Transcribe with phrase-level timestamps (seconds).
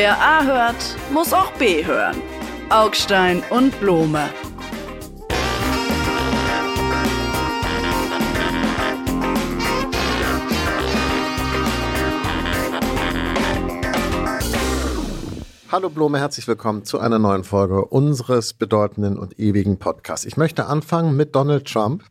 [0.00, 2.22] Wer A hört, muss auch B hören.
[2.70, 4.30] Augstein und Blome.
[15.72, 20.24] Hallo Blome, herzlich willkommen zu einer neuen Folge unseres bedeutenden und ewigen Podcasts.
[20.24, 22.04] Ich möchte anfangen mit Donald Trump.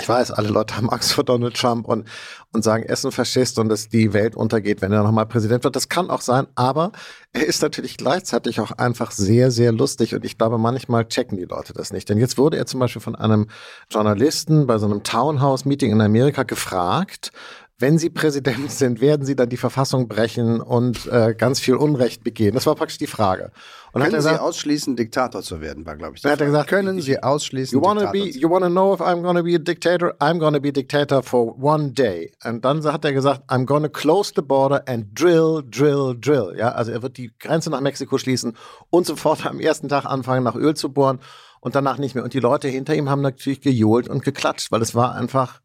[0.00, 2.08] Ich weiß, alle Leute haben Angst vor Donald Trump und,
[2.54, 5.76] und sagen, Essen Faschist und dass die Welt untergeht, wenn er nochmal Präsident wird.
[5.76, 6.92] Das kann auch sein, aber
[7.34, 11.44] er ist natürlich gleichzeitig auch einfach sehr, sehr lustig und ich glaube, manchmal checken die
[11.44, 12.08] Leute das nicht.
[12.08, 13.48] Denn jetzt wurde er zum Beispiel von einem
[13.90, 17.30] Journalisten bei so einem Townhouse-Meeting in Amerika gefragt,
[17.78, 22.24] wenn Sie Präsident sind, werden Sie dann die Verfassung brechen und äh, ganz viel Unrecht
[22.24, 22.54] begehen?
[22.54, 23.50] Das war praktisch die Frage.
[23.92, 26.24] Und Können gesagt, Sie ausschließen, Diktator zu werden, war, glaube ich.
[26.24, 29.00] Hat er gesagt, Können Sie ausschließen, you wanna Diktator be, You want to know if
[29.00, 30.14] I'm to be a dictator?
[30.20, 32.32] I'm to be a dictator for one day.
[32.44, 36.54] Und dann hat er gesagt, I'm to close the border and drill, drill, drill.
[36.56, 38.56] Ja, also er wird die Grenze nach Mexiko schließen
[38.90, 41.18] und sofort am ersten Tag anfangen, nach Öl zu bohren
[41.60, 42.24] und danach nicht mehr.
[42.24, 45.60] Und die Leute hinter ihm haben natürlich gejohlt und geklatscht, weil es war einfach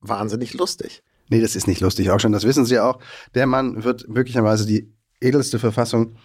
[0.00, 1.02] wahnsinnig lustig.
[1.28, 2.98] Nee, das ist nicht lustig, auch schon, das wissen Sie auch.
[3.34, 6.16] Der Mann wird möglicherweise die edelste Verfassung,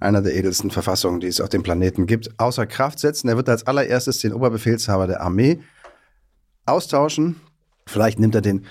[0.00, 3.28] einer der edelsten Verfassungen, die es auf dem Planeten gibt, außer Kraft setzen.
[3.28, 5.60] Er wird als allererstes den Oberbefehlshaber der Armee
[6.66, 7.36] austauschen.
[7.86, 8.66] Vielleicht nimmt er den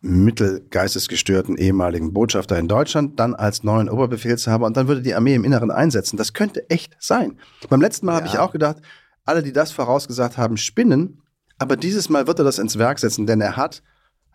[0.00, 5.44] mittelgeistesgestörten ehemaligen Botschafter in Deutschland dann als neuen Oberbefehlshaber und dann würde die Armee im
[5.44, 6.16] Inneren einsetzen.
[6.16, 7.38] Das könnte echt sein.
[7.68, 8.18] Beim letzten Mal ja.
[8.18, 8.78] habe ich auch gedacht,
[9.24, 11.22] alle, die das vorausgesagt haben, spinnen.
[11.58, 13.84] Aber dieses Mal wird er das ins Werk setzen, denn er hat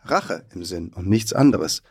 [0.10, 1.82] Rache im Sinn und nichts anderes.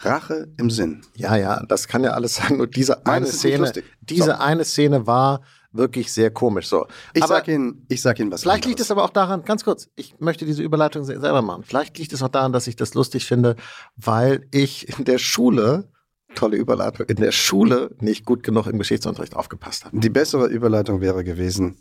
[0.00, 1.02] Rache im Sinn.
[1.14, 2.56] Ja, ja, das kann ja alles sein.
[2.56, 4.32] Nur diese eine Szene, diese so.
[4.32, 6.68] eine Szene war wirklich sehr komisch.
[6.68, 6.86] So.
[7.14, 8.42] Ich aber sag Ihnen, ich sag Ihnen was.
[8.42, 8.68] Vielleicht anderes.
[8.68, 11.64] liegt es aber auch daran, ganz kurz, ich möchte diese Überleitung selber machen.
[11.64, 13.56] Vielleicht liegt es auch daran, dass ich das lustig finde,
[13.96, 15.90] weil ich in der Schule
[16.34, 19.98] tolle Überleitung, in der Schule nicht gut genug im Geschichtsunterricht aufgepasst habe.
[19.98, 21.78] Die bessere Überleitung wäre gewesen,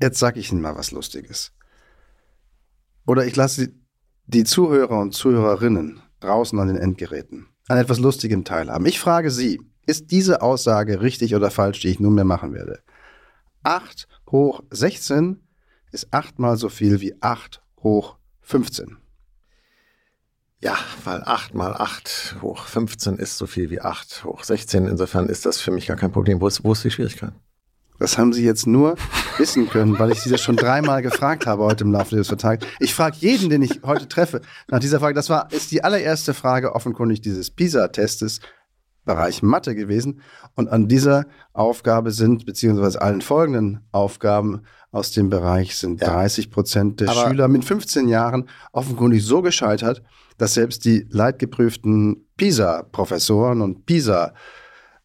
[0.00, 1.52] jetzt sag ich Ihnen mal was Lustiges.
[3.06, 3.85] Oder ich lasse Sie
[4.26, 8.86] die Zuhörer und Zuhörerinnen draußen an den Endgeräten an etwas Lustigem teilhaben.
[8.86, 12.80] Ich frage Sie, ist diese Aussage richtig oder falsch, die ich nunmehr machen werde?
[13.62, 15.40] 8 hoch 16
[15.92, 18.98] ist achtmal so viel wie 8 hoch 15.
[20.60, 24.86] Ja, weil 8 mal 8 hoch 15 ist so viel wie 8 hoch 16.
[24.86, 26.40] Insofern ist das für mich gar kein Problem.
[26.40, 27.32] Wo ist, wo ist die Schwierigkeit?
[27.98, 28.96] Das haben Sie jetzt nur
[29.38, 32.66] wissen können, weil ich Sie das schon dreimal gefragt habe heute im Laufe des Vertrags.
[32.80, 35.14] Ich frage jeden, den ich heute treffe, nach dieser Frage.
[35.14, 38.40] Das war, ist die allererste Frage offenkundig dieses PISA-Testes,
[39.06, 40.20] Bereich Mathe gewesen.
[40.56, 46.08] Und an dieser Aufgabe sind, beziehungsweise allen folgenden Aufgaben aus dem Bereich sind ja.
[46.08, 50.02] 30 Prozent der Aber Schüler mit 15 Jahren offenkundig so gescheitert,
[50.38, 54.34] dass selbst die leidgeprüften PISA-Professoren und PISA-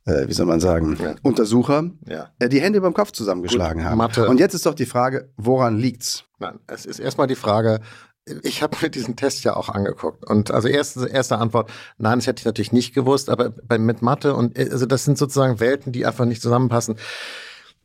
[0.05, 1.15] äh, wie soll man sagen, ja.
[1.21, 2.29] Untersucher, ja.
[2.39, 3.97] Äh, die Hände beim Kopf zusammengeschlagen Gut, haben.
[3.97, 4.27] Mathe.
[4.27, 6.25] Und jetzt ist doch die Frage, woran liegt's?
[6.39, 7.79] Nein, es ist erstmal die Frage,
[8.43, 10.25] ich habe mir diesen Test ja auch angeguckt.
[10.25, 14.01] Und also erste, erste Antwort, nein, das hätte ich natürlich nicht gewusst, aber bei, mit
[14.01, 16.95] Mathe und also das sind sozusagen Welten, die einfach nicht zusammenpassen.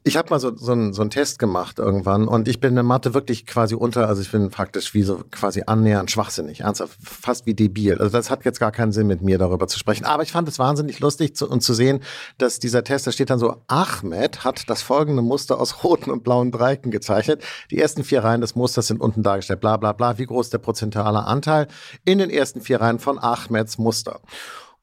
[0.06, 2.86] Ich habe mal so, so, ein, so einen Test gemacht irgendwann und ich bin in
[2.86, 7.44] Mathe wirklich quasi unter, also ich bin praktisch wie so quasi annähernd schwachsinnig, ernsthaft, fast
[7.44, 7.98] wie debil.
[7.98, 10.04] Also das hat jetzt gar keinen Sinn mit mir darüber zu sprechen.
[10.04, 12.04] Aber ich fand es wahnsinnig lustig zu, und zu sehen,
[12.38, 16.22] dass dieser Test, da steht dann so, Ahmed hat das folgende Muster aus roten und
[16.22, 17.42] blauen Dreiecken gezeichnet.
[17.72, 20.58] Die ersten vier Reihen des Musters sind unten dargestellt, bla bla bla, wie groß der
[20.58, 21.66] prozentuale Anteil
[22.04, 24.20] in den ersten vier Reihen von Ahmeds Muster.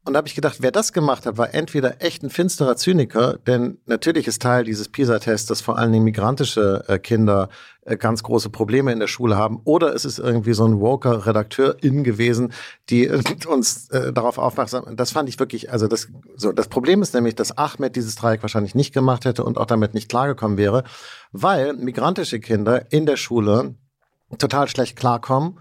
[0.06, 3.38] Und da habe ich gedacht, wer das gemacht hat, war entweder echt ein finsterer Zyniker,
[3.48, 7.48] denn natürlich ist Teil dieses PISA-Tests, dass vor allen Dingen migrantische äh, Kinder
[7.84, 11.26] äh, ganz große Probleme in der Schule haben, oder es ist irgendwie so ein woker
[11.26, 12.52] Redakteurin gewesen,
[12.90, 14.94] die äh, uns äh, darauf aufmerksam.
[14.98, 16.52] Das fand ich wirklich, also das so.
[16.52, 19.94] Das Problem ist nämlich, dass Ahmed dieses Dreieck wahrscheinlich nicht gemacht hätte und auch damit
[19.94, 20.84] nicht klargekommen wäre,
[21.32, 23.76] weil migrantische Kinder in der Schule
[24.38, 25.60] total schlecht klarkommen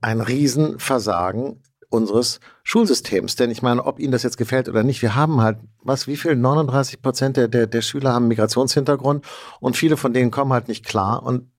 [0.00, 3.36] ein Riesenversagen unseres Schulsystems.
[3.36, 6.16] Denn ich meine, ob Ihnen das jetzt gefällt oder nicht, wir haben halt, was, wie
[6.16, 6.36] viel?
[6.36, 9.24] 39 Prozent der, der, der Schüler haben Migrationshintergrund
[9.60, 11.50] und viele von denen kommen halt nicht klar und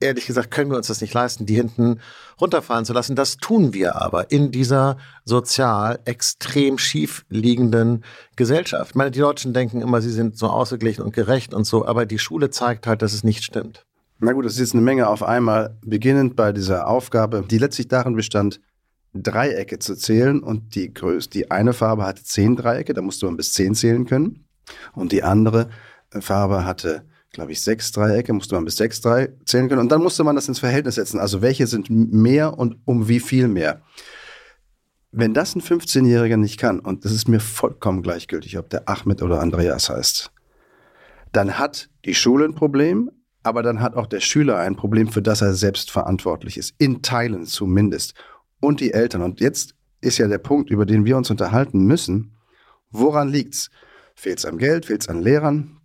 [0.00, 2.00] ehrlich gesagt können wir uns das nicht leisten, die hinten
[2.40, 3.16] runterfallen zu lassen.
[3.16, 8.04] Das tun wir aber in dieser sozial extrem schief liegenden
[8.36, 8.90] Gesellschaft.
[8.90, 12.06] Ich meine, die Deutschen denken immer, sie sind so ausgeglichen und gerecht und so, aber
[12.06, 13.84] die Schule zeigt halt, dass es nicht stimmt.
[14.18, 17.88] Na gut, das ist jetzt eine Menge auf einmal, beginnend bei dieser Aufgabe, die letztlich
[17.88, 18.60] darin bestand,
[19.14, 23.36] Dreiecke zu zählen und die größte, die eine Farbe hatte zehn Dreiecke, da musste man
[23.36, 24.44] bis zehn zählen können.
[24.92, 25.68] Und die andere
[26.20, 29.80] Farbe hatte, glaube ich, sechs Dreiecke, musste man bis sechs drei zählen können.
[29.80, 31.18] Und dann musste man das ins Verhältnis setzen.
[31.18, 33.82] Also welche sind mehr und um wie viel mehr.
[35.12, 39.22] wenn das ein 15-Jähriger nicht kann, und das ist mir vollkommen gleichgültig, ob der Ahmed
[39.22, 40.30] oder Andreas heißt,
[41.32, 43.10] dann hat die Schule ein Problem,
[43.42, 46.74] aber dann hat auch der Schüler ein Problem, für das er selbst verantwortlich ist.
[46.78, 48.14] In Teilen zumindest.
[48.60, 49.22] Und die Eltern.
[49.22, 52.36] Und jetzt ist ja der Punkt, über den wir uns unterhalten müssen.
[52.90, 53.70] Woran liegt's?
[54.14, 54.86] Fehlt's am Geld?
[54.86, 55.78] Fehlt's an Lehrern?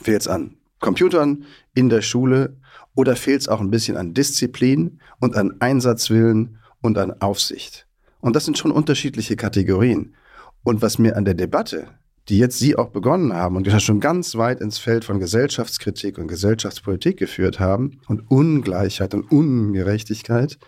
[0.00, 1.44] Fehlt's an Computern
[1.74, 2.56] in der Schule?
[2.94, 7.86] Oder fehlt's auch ein bisschen an Disziplin und an Einsatzwillen und an Aufsicht?
[8.20, 10.14] Und das sind schon unterschiedliche Kategorien.
[10.64, 11.88] Und was mir an der Debatte
[12.28, 16.18] die jetzt Sie auch begonnen haben und die schon ganz weit ins Feld von Gesellschaftskritik
[16.18, 20.58] und Gesellschaftspolitik geführt haben und Ungleichheit und Ungerechtigkeit,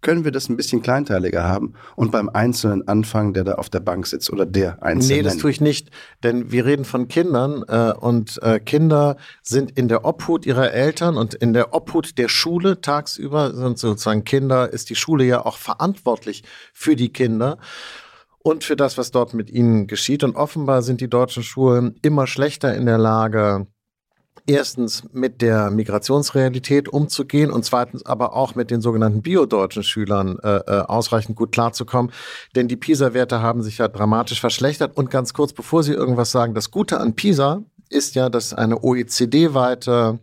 [0.00, 3.80] können wir das ein bisschen kleinteiliger haben und beim Einzelnen anfangen, der da auf der
[3.80, 5.18] Bank sitzt oder der Einzelne.
[5.18, 5.90] Nee, das tue ich nicht,
[6.22, 11.16] denn wir reden von Kindern äh, und äh, Kinder sind in der Obhut ihrer Eltern
[11.16, 15.58] und in der Obhut der Schule tagsüber sind sozusagen Kinder, ist die Schule ja auch
[15.58, 17.58] verantwortlich für die Kinder
[18.42, 20.24] und für das, was dort mit ihnen geschieht.
[20.24, 23.66] Und offenbar sind die deutschen Schulen immer schlechter in der Lage,
[24.46, 30.56] erstens mit der Migrationsrealität umzugehen und zweitens aber auch mit den sogenannten biodeutschen Schülern äh,
[30.56, 32.12] äh, ausreichend gut klarzukommen.
[32.56, 34.96] Denn die PISA-Werte haben sich ja dramatisch verschlechtert.
[34.96, 38.82] Und ganz kurz, bevor Sie irgendwas sagen, das Gute an PISA ist ja, dass eine
[38.82, 40.20] OECD-weite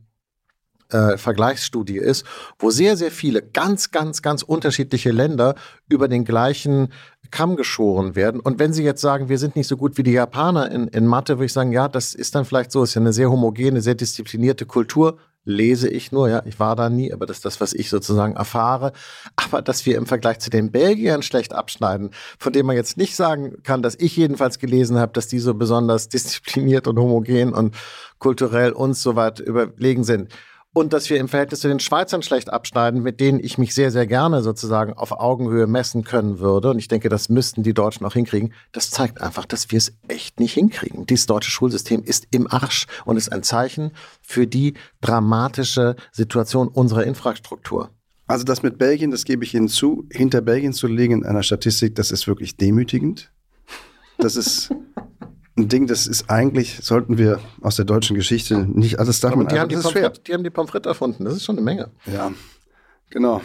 [0.90, 2.26] äh, Vergleichsstudie ist,
[2.60, 5.56] wo sehr, sehr viele ganz, ganz, ganz unterschiedliche Länder
[5.90, 6.94] über den gleichen
[7.32, 8.40] Kamm geschoren werden.
[8.40, 11.06] Und wenn Sie jetzt sagen, wir sind nicht so gut wie die Japaner in, in
[11.06, 13.82] Mathe, würde ich sagen, ja, das ist dann vielleicht so, ist ja eine sehr homogene,
[13.82, 15.18] sehr disziplinierte Kultur.
[15.44, 18.36] Lese ich nur, ja, ich war da nie, aber das ist das, was ich sozusagen
[18.36, 18.92] erfahre.
[19.38, 23.16] Aber dass wir im Vergleich zu den Belgiern schlecht abschneiden, von dem man jetzt nicht
[23.16, 27.76] sagen kann, dass ich jedenfalls gelesen habe, dass die so besonders diszipliniert und homogen und
[28.20, 30.34] kulturell uns so weit überlegen sind
[30.78, 33.90] und dass wir im Verhältnis zu den Schweizern schlecht abschneiden, mit denen ich mich sehr,
[33.90, 36.70] sehr gerne sozusagen auf Augenhöhe messen können würde.
[36.70, 38.54] Und ich denke, das müssten die Deutschen auch hinkriegen.
[38.74, 41.08] Das zeigt einfach, dass wir es echt nicht hinkriegen.
[41.08, 43.92] Dieses deutsche Schulsystem ist im Arsch und ist ein Zeichen
[44.22, 47.90] für die dramatische Situation unserer Infrastruktur.
[48.28, 51.42] Also das mit Belgien, das gebe ich Ihnen zu, hinter Belgien zu legen in einer
[51.42, 53.32] Statistik, das ist wirklich demütigend.
[54.20, 54.70] Das ist
[55.58, 59.34] ein Ding, das ist eigentlich, sollten wir aus der deutschen Geschichte nicht, also das darf
[59.34, 59.94] Aber man die, haben das die.
[59.94, 61.26] Pommes, die haben die Pommes frites erfunden.
[61.26, 61.92] Das ist schon eine Menge.
[62.06, 62.32] Ja,
[63.10, 63.42] genau.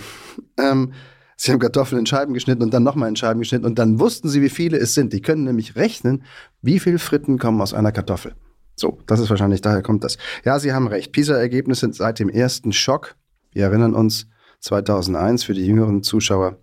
[0.59, 0.93] Ähm,
[1.37, 4.29] sie haben Kartoffeln in Scheiben geschnitten und dann nochmal in Scheiben geschnitten und dann wussten
[4.29, 5.13] sie, wie viele es sind.
[5.13, 6.25] Die können nämlich rechnen,
[6.61, 8.35] wie viele Fritten kommen aus einer Kartoffel.
[8.77, 10.19] So, das ist wahrscheinlich, daher kommt das.
[10.45, 11.13] Ja, Sie haben recht.
[11.13, 13.17] PISA-Ergebnisse seit dem ersten Schock.
[13.53, 14.27] Wir erinnern uns
[14.61, 16.59] 2001 für die jüngeren Zuschauer.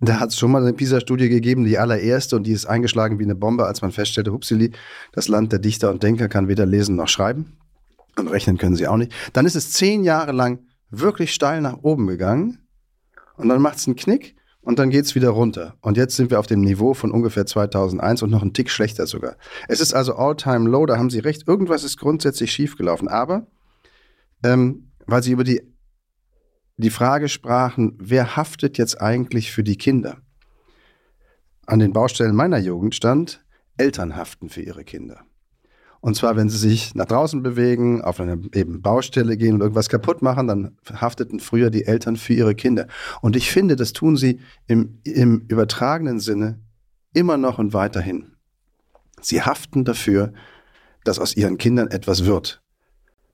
[0.00, 3.24] Da hat es schon mal eine PISA-Studie gegeben, die allererste, und die ist eingeschlagen wie
[3.24, 4.72] eine Bombe, als man feststellte, hupsili,
[5.12, 7.56] das Land der Dichter und Denker kann weder lesen noch schreiben.
[8.18, 9.12] Und rechnen können sie auch nicht.
[9.32, 10.60] Dann ist es zehn Jahre lang
[10.90, 12.58] wirklich steil nach oben gegangen.
[13.36, 15.76] Und dann macht es einen Knick und dann geht es wieder runter.
[15.80, 19.06] Und jetzt sind wir auf dem Niveau von ungefähr 2001 und noch einen Tick schlechter
[19.06, 19.36] sogar.
[19.68, 21.46] Es ist also all-time low, da haben Sie recht.
[21.46, 23.08] Irgendwas ist grundsätzlich schiefgelaufen.
[23.08, 23.46] Aber,
[24.42, 25.62] ähm, weil Sie über die
[26.76, 30.18] die Frage sprachen, wer haftet jetzt eigentlich für die Kinder?
[31.66, 33.44] An den Baustellen meiner Jugend stand,
[33.76, 35.20] Eltern haften für ihre Kinder.
[36.00, 39.88] Und zwar, wenn sie sich nach draußen bewegen, auf eine eben Baustelle gehen und irgendwas
[39.88, 42.86] kaputt machen, dann hafteten früher die Eltern für ihre Kinder.
[43.22, 46.60] Und ich finde, das tun sie im, im übertragenen Sinne
[47.12, 48.36] immer noch und weiterhin.
[49.20, 50.32] Sie haften dafür,
[51.04, 52.62] dass aus ihren Kindern etwas wird.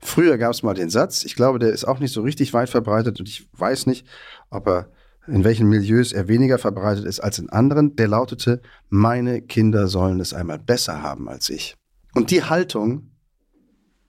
[0.02, 2.68] Früher gab es mal den Satz, ich glaube, der ist auch nicht so richtig weit
[2.68, 4.06] verbreitet und ich weiß nicht,
[4.50, 4.90] ob er
[5.28, 10.18] in welchen Milieus er weniger verbreitet ist als in anderen, der lautete, meine Kinder sollen
[10.18, 11.76] es einmal besser haben als ich.
[12.14, 13.12] Und die Haltung,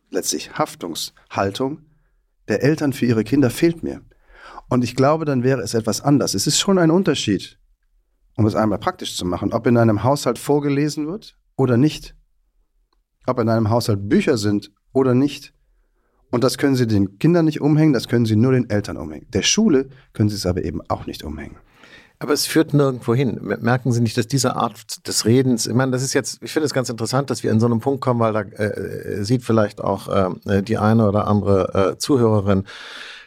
[0.10, 1.86] letztlich Haftungshaltung
[2.48, 4.02] der Eltern für ihre Kinder fehlt mir.
[4.70, 6.34] Und ich glaube, dann wäre es etwas anders.
[6.34, 7.60] Es ist schon ein Unterschied,
[8.36, 12.16] um es einmal praktisch zu machen, ob in einem Haushalt vorgelesen wird oder nicht.
[13.28, 15.54] Ob in einem Haushalt Bücher sind oder nicht.
[16.34, 19.28] Und das können Sie den Kindern nicht umhängen, das können Sie nur den Eltern umhängen.
[19.34, 21.58] Der Schule können Sie es aber eben auch nicht umhängen.
[22.18, 23.40] Aber es führt nirgendwo hin.
[23.62, 26.66] Merken Sie nicht, dass diese Art des Redens, ich meine, das ist jetzt, ich finde
[26.66, 29.80] es ganz interessant, dass wir in so einem Punkt kommen, weil da äh, sieht vielleicht
[29.80, 30.08] auch
[30.48, 32.64] äh, die eine oder andere äh, Zuhörerin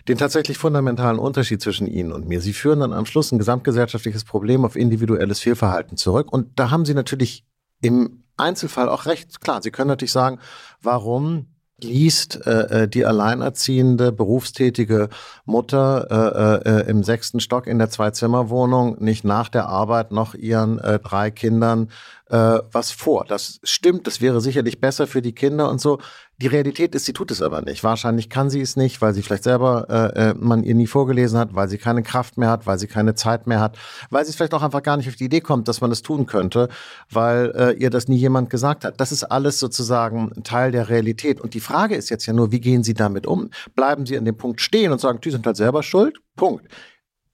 [0.09, 2.41] den tatsächlich fundamentalen Unterschied zwischen Ihnen und mir.
[2.41, 6.33] Sie führen dann am Schluss ein gesamtgesellschaftliches Problem auf individuelles Fehlverhalten zurück.
[6.33, 7.45] Und da haben Sie natürlich
[7.83, 9.41] im Einzelfall auch recht.
[9.41, 10.41] Klar, Sie können natürlich sagen,
[10.83, 11.47] warum
[11.83, 15.09] liest äh, äh, die alleinerziehende, berufstätige
[15.45, 20.79] Mutter äh, äh, im sechsten Stock in der Zwei-Zimmer-Wohnung nicht nach der Arbeit noch ihren
[20.79, 21.91] äh, drei Kindern
[22.29, 23.25] äh, was vor.
[23.29, 25.99] Das stimmt, das wäre sicherlich besser für die Kinder und so.
[26.39, 27.83] Die Realität ist, sie tut es aber nicht.
[27.83, 31.39] Wahrscheinlich kann sie es nicht, weil sie vielleicht selber äh, äh, man ihr nie vorgelesen
[31.39, 33.79] hat, weil sie keine Kraft mehr hat, weil sie keine Zeit mehr hat,
[34.11, 36.27] weil sie vielleicht auch einfach gar nicht auf die Idee kommt, dass man das tun
[36.27, 36.69] könnte,
[37.11, 39.01] weil äh, ihr das nie jemand gesagt hat.
[39.01, 41.41] Das ist alles sozusagen Teil der Realität.
[41.41, 43.51] Und die Frage ist jetzt ja nur, wie gehen Sie damit um?
[43.75, 46.19] Bleiben Sie an dem Punkt stehen und sagen, die sind halt selber schuld?
[46.35, 46.67] Punkt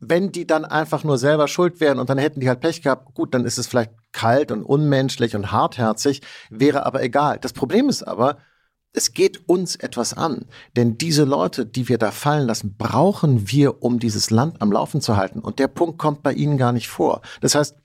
[0.04, 3.14] wenn die dann einfach nur selber schuld wären und dann hätten die halt Pech gehabt,
[3.14, 7.38] gut, dann ist es vielleicht kalt und unmenschlich und hartherzig, wäre aber egal.
[7.40, 8.38] Das Problem ist aber,
[8.92, 10.46] es geht uns etwas an.
[10.76, 15.00] Denn diese Leute, die wir da fallen lassen, brauchen wir, um dieses Land am Laufen
[15.00, 15.38] zu halten.
[15.38, 17.22] Und der Punkt kommt bei ihnen gar nicht vor.
[17.40, 17.76] Das heißt,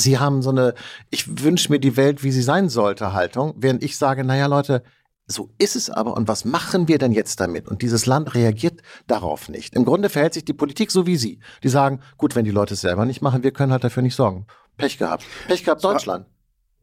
[0.00, 0.74] Sie haben so eine,
[1.10, 4.84] ich wünsche mir die Welt, wie sie sein sollte, Haltung, während ich sage, naja, Leute,
[5.28, 6.16] so ist es aber.
[6.16, 7.68] Und was machen wir denn jetzt damit?
[7.68, 9.76] Und dieses Land reagiert darauf nicht.
[9.76, 11.38] Im Grunde verhält sich die Politik so wie Sie.
[11.62, 14.14] Die sagen, gut, wenn die Leute es selber nicht machen, wir können halt dafür nicht
[14.14, 14.46] sorgen.
[14.78, 15.24] Pech gehabt.
[15.46, 16.26] Pech gehabt Deutschland.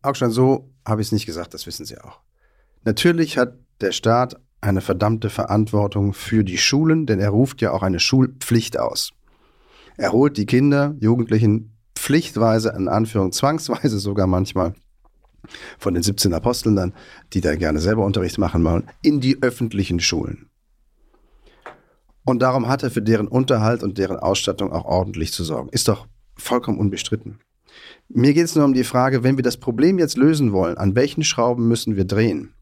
[0.03, 2.19] Augstein, so habe ich es nicht gesagt, das wissen Sie auch.
[2.83, 7.81] Natürlich hat der Staat eine verdammte Verantwortung für die Schulen, denn er ruft ja auch
[7.81, 9.11] eine Schulpflicht aus.
[9.97, 14.75] Er holt die Kinder, Jugendlichen pflichtweise, in Anführung zwangsweise sogar manchmal,
[15.77, 16.93] von den 17 Aposteln dann,
[17.33, 20.49] die da gerne selber Unterricht machen wollen, in die öffentlichen Schulen.
[22.25, 25.69] Und darum hat er für deren Unterhalt und deren Ausstattung auch ordentlich zu sorgen.
[25.69, 27.39] Ist doch vollkommen unbestritten.
[28.09, 30.95] Mir geht es nur um die Frage, wenn wir das Problem jetzt lösen wollen, an
[30.95, 32.53] welchen Schrauben müssen wir drehen?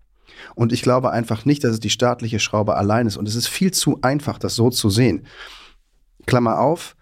[0.56, 3.18] Und ich glaube einfach nicht, dass es die staatliche Schraube allein ist.
[3.18, 5.26] Und es ist viel zu einfach, das so zu sehen.
[6.26, 6.96] Klammer auf,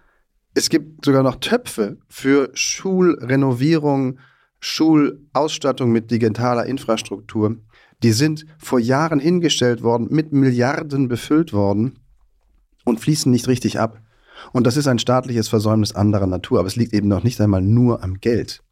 [0.53, 4.19] es gibt sogar noch Töpfe für Schulrenovierung,
[4.62, 7.58] Schulausstattung mit digitaler Infrastruktur.
[8.03, 12.00] Die sind vor Jahren hingestellt worden, mit Milliarden befüllt worden
[12.86, 14.01] und fließen nicht richtig ab.
[14.53, 17.62] Und das ist ein staatliches Versäumnis anderer Natur, aber es liegt eben noch nicht einmal
[17.62, 18.63] nur am Geld.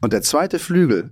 [0.00, 1.10] Und der zweite Flügel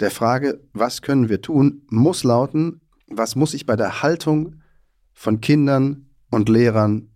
[0.00, 4.62] der Frage, was können wir tun, muss lauten, was muss ich bei der Haltung
[5.12, 7.10] von Kindern und Lehrern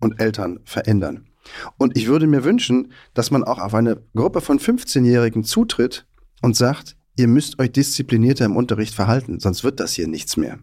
[0.00, 1.29] und Eltern verändern.
[1.78, 6.06] Und ich würde mir wünschen, dass man auch auf eine Gruppe von 15-Jährigen zutritt
[6.42, 10.58] und sagt, ihr müsst euch disziplinierter im Unterricht verhalten, sonst wird das hier nichts mehr.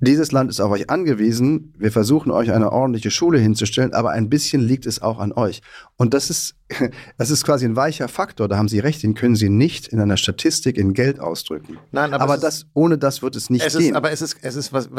[0.00, 1.72] Dieses Land ist auf euch angewiesen.
[1.78, 5.62] Wir versuchen euch eine ordentliche Schule hinzustellen, aber ein bisschen liegt es auch an euch.
[5.96, 6.56] Und das ist,
[7.16, 8.48] das ist quasi ein weicher Faktor.
[8.48, 9.02] Da haben Sie recht.
[9.02, 11.78] Den können Sie nicht in einer Statistik in Geld ausdrücken.
[11.90, 13.90] Nein, aber, aber das, ohne das wird es nicht es gehen.
[13.90, 14.90] Ist, aber es ist, es ist was,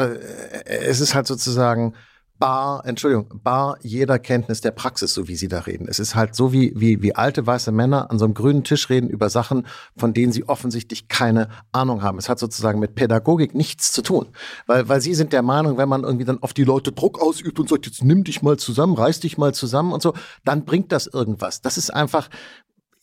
[0.64, 1.94] es ist halt sozusagen,
[2.38, 5.86] bar, Entschuldigung, bar jeder Kenntnis der Praxis, so wie Sie da reden.
[5.88, 8.90] Es ist halt so, wie, wie, wie alte weiße Männer an so einem grünen Tisch
[8.90, 9.66] reden über Sachen,
[9.96, 12.18] von denen sie offensichtlich keine Ahnung haben.
[12.18, 14.28] Es hat sozusagen mit Pädagogik nichts zu tun.
[14.66, 17.58] Weil, weil Sie sind der Meinung, wenn man irgendwie dann auf die Leute Druck ausübt
[17.58, 20.14] und sagt, jetzt nimm dich mal zusammen, reiß dich mal zusammen und so,
[20.44, 21.62] dann bringt das irgendwas.
[21.62, 22.28] Das ist einfach,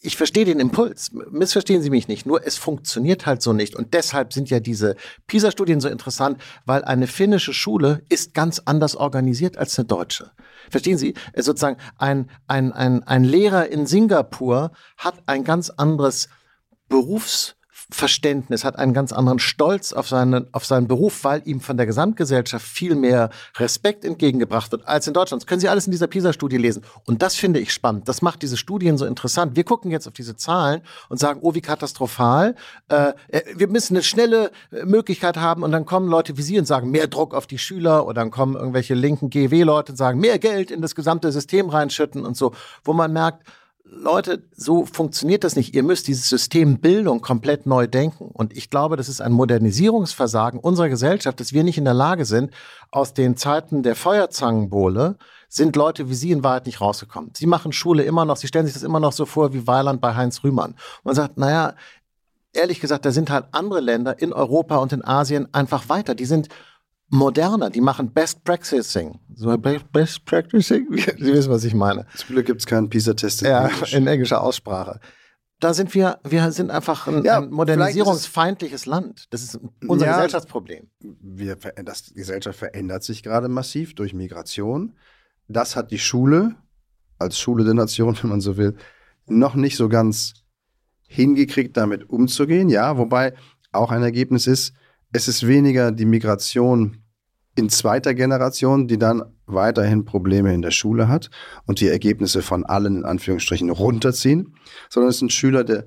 [0.06, 3.74] ich verstehe den Impuls, missverstehen Sie mich nicht, nur es funktioniert halt so nicht.
[3.74, 8.98] Und deshalb sind ja diese PISA-Studien so interessant, weil eine finnische Schule ist ganz anders
[8.98, 10.32] organisiert als eine deutsche.
[10.70, 11.14] Verstehen Sie?
[11.36, 16.28] Sozusagen ein, ein, ein, ein Lehrer in Singapur hat ein ganz anderes
[16.90, 17.56] Berufs-
[17.90, 21.86] Verständnis, hat einen ganz anderen Stolz auf seinen, auf seinen Beruf, weil ihm von der
[21.86, 25.44] Gesamtgesellschaft viel mehr Respekt entgegengebracht wird als in Deutschland.
[25.44, 26.84] Das können Sie alles in dieser PISA-Studie lesen.
[27.06, 28.08] Und das finde ich spannend.
[28.08, 29.56] Das macht diese Studien so interessant.
[29.56, 32.56] Wir gucken jetzt auf diese Zahlen und sagen, oh, wie katastrophal.
[32.90, 36.58] Äh, äh wir müssen eine schnelle äh, Möglichkeit haben und dann kommen Leute wie Sie
[36.58, 40.20] und sagen, mehr Druck auf die Schüler oder dann kommen irgendwelche linken GW-Leute und sagen,
[40.20, 43.44] mehr Geld in das gesamte System reinschütten und so, wo man merkt,
[43.96, 45.76] Leute, so funktioniert das nicht.
[45.76, 48.26] Ihr müsst dieses System Bildung komplett neu denken.
[48.26, 52.26] Und ich glaube, das ist ein Modernisierungsversagen unserer Gesellschaft, dass wir nicht in der Lage
[52.26, 52.52] sind,
[52.92, 57.32] aus den Zeiten der Feuerzangenbowle sind Leute wie Sie in Wahrheit nicht rausgekommen.
[57.36, 60.02] Sie machen Schule immer noch, Sie stellen sich das immer noch so vor wie Weiland
[60.02, 60.76] bei Heinz Rühmann.
[61.04, 61.76] Man sagt, naja,
[62.54, 66.16] ehrlich gesagt, da sind halt andere Länder in Europa und in Asien einfach weiter.
[66.16, 66.50] Die sind
[67.14, 69.20] moderner, die machen Best Practicing.
[69.36, 70.88] So Best Practicing?
[70.98, 72.06] Sie wissen, was ich meine.
[72.16, 73.94] Zum Glück gibt es keinen PISA-Test in, ja, Englisch.
[73.94, 75.00] in englischer Aussprache.
[75.60, 79.28] Da sind wir, wir sind einfach ein, ja, ein modernisierungsfeindliches Land.
[79.30, 80.90] Das ist unser ja, Gesellschaftsproblem.
[81.00, 84.98] Wir, das, die Gesellschaft verändert sich gerade massiv durch Migration.
[85.48, 86.56] Das hat die Schule,
[87.20, 88.76] als Schule der Nation, wenn man so will,
[89.28, 90.34] noch nicht so ganz
[91.08, 92.70] hingekriegt, damit umzugehen.
[92.70, 93.36] Ja, wobei
[93.72, 94.74] auch ein Ergebnis ist,
[95.12, 97.03] es ist weniger die Migration
[97.56, 101.30] in zweiter Generation, die dann weiterhin Probleme in der Schule hat
[101.66, 104.56] und die Ergebnisse von allen in Anführungsstrichen runterziehen,
[104.90, 105.86] sondern es sind Schüler der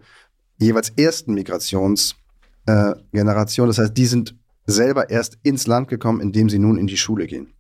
[0.59, 3.67] jeweils ersten Migrationsgeneration.
[3.67, 6.97] Äh, das heißt, die sind selber erst ins Land gekommen, indem sie nun in die
[6.97, 7.53] Schule gehen.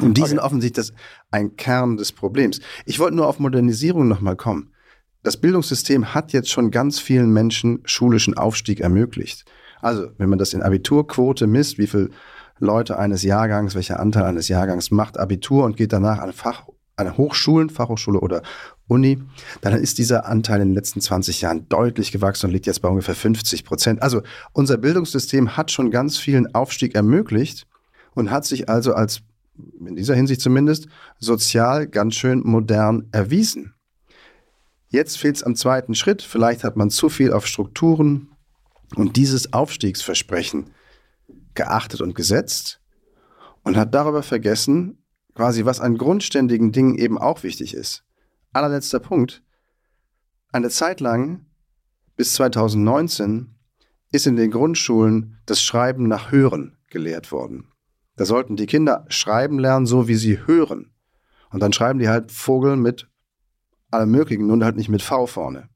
[0.00, 0.30] Und die okay.
[0.30, 0.96] sind offensichtlich das,
[1.30, 2.60] ein Kern des Problems.
[2.86, 4.72] Ich wollte nur auf Modernisierung nochmal kommen.
[5.22, 9.44] Das Bildungssystem hat jetzt schon ganz vielen Menschen schulischen Aufstieg ermöglicht.
[9.82, 12.10] Also, wenn man das in Abiturquote misst, wie viele
[12.60, 17.16] Leute eines Jahrgangs, welcher Anteil eines Jahrgangs macht Abitur und geht danach an Fach, an
[17.16, 18.42] Hochschulen, Fachhochschule oder
[18.86, 19.18] Uni,
[19.62, 22.88] dann ist dieser Anteil in den letzten 20 Jahren deutlich gewachsen und liegt jetzt bei
[22.88, 24.02] ungefähr 50 Prozent.
[24.02, 27.66] Also unser Bildungssystem hat schon ganz vielen Aufstieg ermöglicht
[28.14, 29.22] und hat sich also als,
[29.78, 30.88] in dieser Hinsicht zumindest,
[31.18, 33.74] sozial ganz schön modern erwiesen.
[34.88, 36.20] Jetzt fehlt es am zweiten Schritt.
[36.20, 38.28] Vielleicht hat man zu viel auf Strukturen
[38.96, 40.66] und dieses Aufstiegsversprechen
[41.54, 42.80] geachtet und gesetzt
[43.62, 45.04] und hat darüber vergessen,
[45.34, 48.04] quasi was an grundständigen Dingen eben auch wichtig ist.
[48.52, 49.42] Allerletzter Punkt.
[50.52, 51.46] Eine Zeit lang,
[52.16, 53.54] bis 2019,
[54.12, 57.72] ist in den Grundschulen das Schreiben nach Hören gelehrt worden.
[58.16, 60.92] Da sollten die Kinder schreiben lernen, so wie sie hören.
[61.50, 63.08] Und dann schreiben die halt Vogel mit
[63.90, 65.69] allem Möglichen, nur halt nicht mit V vorne.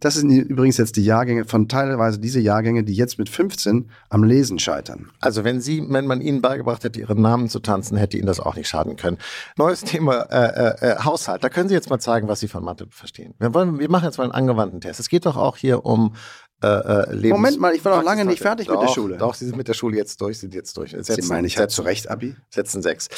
[0.00, 4.22] Das sind übrigens jetzt die Jahrgänge von teilweise diese Jahrgänge, die jetzt mit 15 am
[4.22, 5.10] Lesen scheitern.
[5.20, 8.38] Also wenn Sie, wenn man Ihnen beigebracht hätte, Ihren Namen zu tanzen, hätte Ihnen das
[8.38, 9.18] auch nicht schaden können.
[9.56, 11.42] Neues Thema äh, äh, Haushalt.
[11.42, 13.34] Da können Sie jetzt mal zeigen, was Sie von Mathe verstehen.
[13.38, 15.00] Wir wollen, wir machen jetzt mal einen angewandten Test.
[15.00, 16.14] Es geht doch auch hier um
[16.62, 19.16] äh, äh Lebens Moment mal, ich war noch lange nicht fertig doch, mit der Schule.
[19.16, 20.90] Doch, Sie sind mit der Schule jetzt durch, sind jetzt durch.
[20.90, 22.36] Setzen, Sie meinen, ich habe zu Recht Abi?
[22.50, 23.08] Setzen sechs.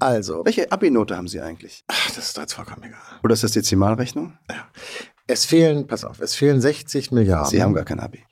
[0.00, 0.44] Also.
[0.44, 1.84] Welche Abi-Note haben Sie eigentlich?
[1.88, 3.00] Ach, das ist jetzt vollkommen egal.
[3.24, 4.38] Oder ist das Dezimalrechnung?
[4.48, 4.68] Ja.
[5.30, 7.50] Es fehlen, pass auf, es fehlen 60 Milliarden.
[7.50, 8.24] Sie haben gar kein Abi.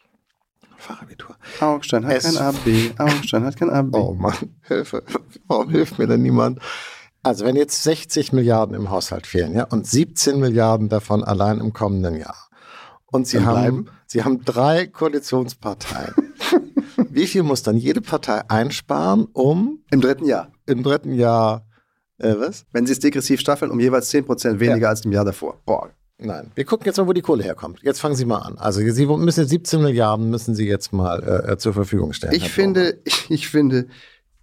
[0.79, 1.37] Fachabitur.
[1.61, 2.93] Augstein hat es kein Abi.
[2.97, 3.91] Augstein hat kein Abi.
[3.93, 5.03] Oh Mann, Hilfe.
[5.47, 6.59] Warum hilft mir denn niemand?
[7.23, 11.75] Also wenn jetzt 60 Milliarden im Haushalt fehlen, ja, und 17 Milliarden davon allein im
[11.75, 12.49] kommenden Jahr.
[13.07, 16.15] Und Sie, haben, Sie haben drei Koalitionsparteien.
[17.11, 20.51] Wie viel muss dann jede Partei einsparen, um im dritten Jahr?
[20.65, 21.67] Im dritten Jahr,
[22.19, 22.65] äh, was?
[22.73, 24.89] Wenn Sie es degressiv staffeln, um jeweils 10 Prozent weniger ja.
[24.89, 25.61] als im Jahr davor.
[25.67, 27.81] Boah, Nein, wir gucken jetzt mal, wo die Kohle herkommt.
[27.83, 28.57] Jetzt fangen Sie mal an.
[28.57, 32.35] Also Sie müssen 17 Milliarden müssen Sie jetzt mal äh, äh zur Verfügung stellen.
[32.35, 33.87] Ich finde, ich finde,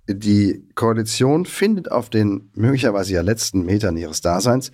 [0.07, 4.71] die Koalition findet auf den möglicherweise ja letzten Metern ihres Daseins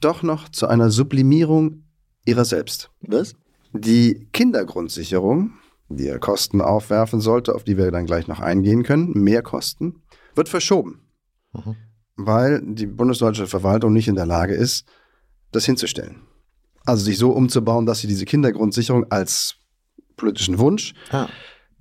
[0.00, 1.84] doch noch zu einer Sublimierung
[2.24, 2.90] ihrer selbst.
[3.00, 3.34] Was?
[3.72, 5.52] Die Kindergrundsicherung,
[5.88, 10.02] die ja Kosten aufwerfen sollte, auf die wir dann gleich noch eingehen können, mehr Kosten,
[10.34, 11.00] wird verschoben,
[11.52, 11.76] mhm.
[12.16, 14.86] weil die bundesdeutsche Verwaltung nicht in der Lage ist,
[15.52, 16.20] das hinzustellen.
[16.86, 19.56] Also sich so umzubauen, dass sie diese Kindergrundsicherung als
[20.16, 21.28] politischen Wunsch ah.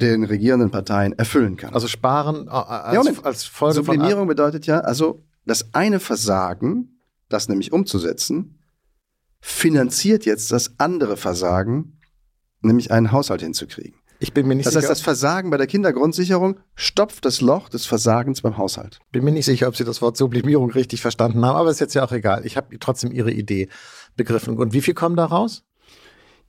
[0.02, 1.74] den regierenden Parteien erfüllen kann.
[1.74, 7.48] Also sparen äh, als, ja, als Folge Sublimierung bedeutet ja, also das eine Versagen, das
[7.48, 8.60] nämlich umzusetzen,
[9.39, 12.00] finanziert jetzt das andere Versagen,
[12.62, 13.96] nämlich einen Haushalt hinzukriegen.
[14.20, 14.82] Ich bin mir nicht das sicher.
[14.82, 19.00] Das heißt, das Versagen bei der Kindergrundsicherung stopft das Loch des Versagens beim Haushalt.
[19.12, 21.94] Bin mir nicht sicher, ob Sie das Wort Sublimierung richtig verstanden haben, aber ist jetzt
[21.96, 22.46] ja auch egal.
[22.46, 23.70] Ich habe trotzdem Ihre Idee
[24.15, 24.58] begriffen.
[24.58, 25.63] Und wie viel kommen da raus?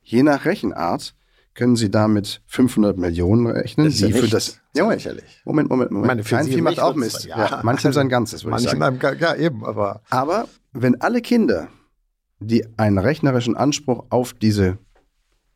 [0.03, 1.15] Je nach Rechenart
[1.55, 4.61] können Sie damit 500 Millionen rechnen, das ist die ja für das.
[4.75, 5.43] Ja, lächerlich.
[5.45, 6.07] Moment, Moment, Moment.
[6.07, 7.25] Meine, Kein Vieh macht auch Mist.
[7.25, 9.01] Ja, ja manchem sein Ganzes, würde ich sagen.
[9.19, 10.03] Ja, eben, aber.
[10.11, 11.69] Aber wenn alle Kinder,
[12.39, 14.79] die einen rechnerischen Anspruch auf diese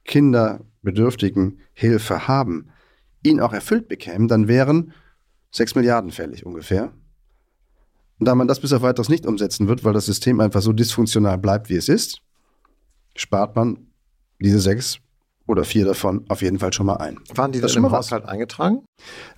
[0.04, 2.70] kinderbedürftigen Hilfe haben,
[3.22, 4.94] ihn auch erfüllt bekämen, dann wären
[5.52, 6.92] 6 Milliarden fällig ungefähr.
[8.20, 10.72] Und da man das bis auf weiteres nicht umsetzen wird, weil das System einfach so
[10.72, 12.20] dysfunktional bleibt, wie es ist,
[13.16, 13.88] spart man
[14.38, 14.98] diese sechs
[15.46, 17.18] oder vier davon auf jeden Fall schon mal ein.
[17.34, 18.84] Waren die das schon im Haushalt eingetragen?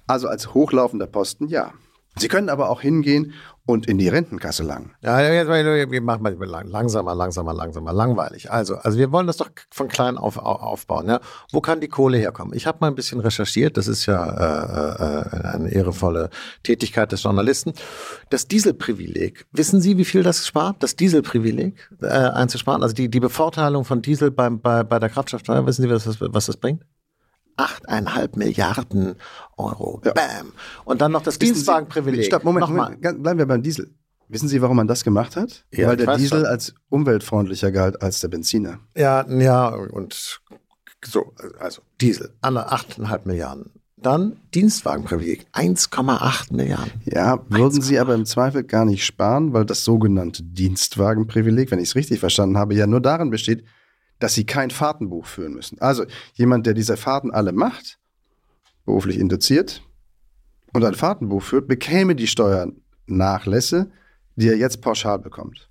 [0.06, 1.72] Also als hochlaufender Posten ja.
[2.16, 3.32] Sie können aber auch hingehen
[3.64, 4.94] und in die Rentenkasse langen.
[5.02, 5.48] Ja, jetzt
[6.02, 8.50] machen mal langsamer, langsamer, langsamer, langweilig.
[8.50, 11.08] Also, also wir wollen das doch von klein auf, aufbauen.
[11.08, 11.20] Ja?
[11.52, 12.54] Wo kann die Kohle herkommen?
[12.54, 13.76] Ich habe mal ein bisschen recherchiert.
[13.76, 16.28] Das ist ja äh, äh, eine ehrevolle
[16.62, 17.72] Tätigkeit des Journalisten.
[18.30, 19.46] Das Dieselprivileg.
[19.52, 20.82] Wissen Sie, wie viel das spart?
[20.82, 22.82] Das Dieselprivileg äh, einzusparen.
[22.82, 25.64] Also die die Bevorteilung von Diesel beim bei bei der Kraftstoffsteuer.
[25.66, 26.84] Wissen Sie, was das, was das bringt?
[27.56, 29.14] 8,5 Milliarden
[29.56, 30.00] Euro.
[30.04, 30.12] Ja.
[30.12, 30.52] Bam.
[30.84, 32.26] Und dann noch das Dienstwagenprivileg.
[32.26, 33.90] Stopp, Moment, Moment, bleiben wir beim Diesel.
[34.28, 35.64] Wissen Sie, warum man das gemacht hat?
[35.72, 36.46] Ja, Weil der Diesel schon.
[36.46, 38.78] als umweltfreundlicher galt als der Benziner.
[38.96, 40.40] Ja, ja, und
[41.04, 43.72] so, also Diesel, alle 8,5 Milliarden.
[43.96, 46.90] Dann Dienstwagenprivileg, 1,8 Milliarden.
[47.04, 51.78] Ja, würden 1, Sie aber im Zweifel gar nicht sparen, weil das sogenannte Dienstwagenprivileg, wenn
[51.78, 53.64] ich es richtig verstanden habe, ja nur darin besteht,
[54.22, 55.80] dass sie kein Fahrtenbuch führen müssen.
[55.80, 56.04] Also
[56.34, 57.98] jemand, der diese Fahrten alle macht,
[58.84, 59.82] beruflich induziert
[60.72, 63.90] und ein Fahrtenbuch führt, bekäme die Steuernachlässe,
[64.36, 65.68] die er jetzt pauschal bekommt.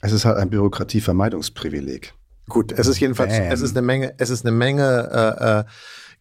[0.00, 2.14] Es ist halt ein Bürokratievermeidungsprivileg.
[2.48, 3.52] Gut, es ist jedenfalls, Bam.
[3.52, 5.64] es ist eine Menge, es ist eine Menge äh, äh,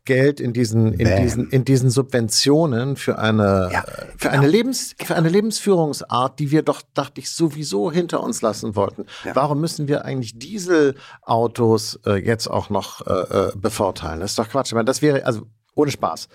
[0.08, 1.22] Geld in diesen, in Bam.
[1.22, 3.86] diesen, in diesen Subventionen für eine, Ja,
[4.17, 8.76] für eine Lebens, für eine Lebensführungsart, die wir doch, dachte ich, sowieso hinter uns lassen
[8.76, 9.06] wollten.
[9.24, 9.36] Ja.
[9.36, 14.22] Warum müssen wir eigentlich Dieselautos äh, jetzt auch noch äh, äh, bevorteilen?
[14.22, 14.67] Das ist doch Quatsch.
[14.67, 15.43] Ich meine, das wäre, also
[15.76, 16.30] ohne Spaß.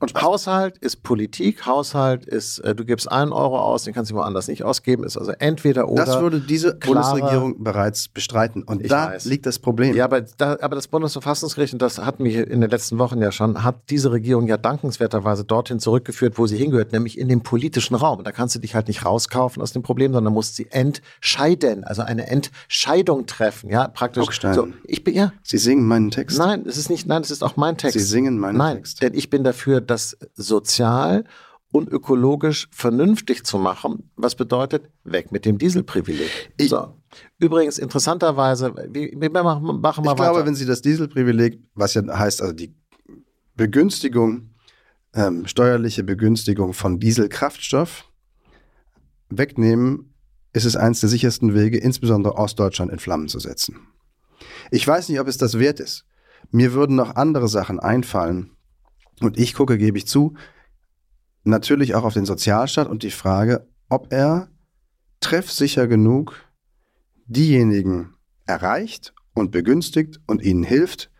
[0.00, 0.14] Und.
[0.20, 4.48] Haushalt ist Politik, Haushalt ist, äh, du gibst einen Euro aus, den kannst du woanders
[4.48, 6.04] nicht ausgeben, ist also entweder oder.
[6.04, 8.62] das würde diese Bundesregierung bereits bestreiten.
[8.62, 9.24] Und Ich da weiß.
[9.26, 9.94] liegt das Problem.
[9.94, 13.20] Ja, aber, da, aber das Bundesverfassungsgericht, und das hatten wir hier in den letzten Wochen
[13.20, 17.42] ja schon, hat diese Regierung ja dankenswerterweise dorthin zurückgeführt, wo sie hingehört, nämlich in den
[17.42, 18.18] politischen Raum.
[18.18, 21.84] Und da kannst du dich halt nicht rauskaufen aus dem Problem, sondern musst sie entscheiden,
[21.84, 23.70] also eine Entscheidung treffen.
[23.70, 24.22] Ja, praktisch.
[24.22, 24.54] Augstein.
[24.54, 26.38] So, ich bin, ja, Sie singen meinen Text.
[26.38, 27.98] nein, es ist nicht, nein, es ist auch mein Text.
[27.98, 29.02] Sie singen meinen Nein, Text.
[29.02, 31.24] denn ich bin dafür, das sozial
[31.72, 36.30] und ökologisch vernünftig zu machen, was bedeutet, weg mit dem Dieselprivileg.
[36.60, 36.94] So.
[37.38, 40.46] Übrigens, interessanterweise, wir, wir machen, machen mal Ich glaube, weiter.
[40.46, 42.74] wenn Sie das Dieselprivileg, was ja heißt, also die
[43.56, 44.50] Begünstigung,
[45.12, 48.04] ähm, steuerliche Begünstigung von Dieselkraftstoff
[49.28, 50.14] wegnehmen,
[50.52, 53.76] ist es eines der sichersten Wege, insbesondere Ostdeutschland in Flammen zu setzen.
[54.70, 56.04] Ich weiß nicht, ob es das wert ist.
[56.50, 58.50] Mir würden noch andere Sachen einfallen.
[59.20, 60.34] Und ich gucke, gebe ich zu,
[61.44, 64.48] natürlich auch auf den Sozialstaat und die Frage, ob er
[65.20, 66.44] treffsicher genug
[67.26, 68.14] diejenigen
[68.46, 71.10] erreicht und begünstigt und ihnen hilft,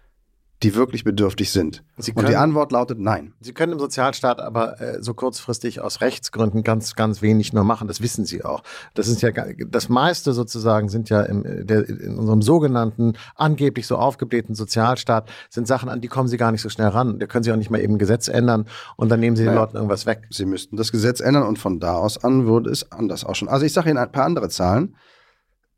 [0.63, 1.83] die wirklich bedürftig sind.
[1.97, 3.33] Sie und die können- Antwort lautet nein.
[3.41, 7.89] Sie können im Sozialstaat aber äh, so kurzfristig aus Rechtsgründen ganz, ganz wenig nur machen.
[7.89, 8.63] Das wissen Sie auch.
[8.93, 13.87] Das ist ja das meiste sozusagen sind ja im, äh, der, in unserem sogenannten angeblich
[13.87, 17.19] so aufgeblähten Sozialstaat sind Sachen, an die kommen Sie gar nicht so schnell ran.
[17.19, 19.55] Da können Sie auch nicht mal eben ein Gesetz ändern und dann nehmen Sie den
[19.55, 19.61] Naja.
[19.63, 20.27] Leuten irgendwas weg.
[20.31, 23.49] Sie müssten das Gesetz ändern und von da aus an würde es anders ausschauen.
[23.49, 24.95] Also ich sage Ihnen ein paar andere Zahlen.